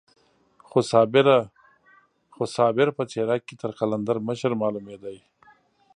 [2.35, 5.11] خو صابر په څېره کې تر قلندر مشر معلومېده.